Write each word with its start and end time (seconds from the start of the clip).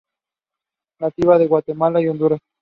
Nativa 0.99 1.37
de 1.37 1.45
Guatemala 1.45 2.01
y 2.01 2.07
Honduras. 2.07 2.39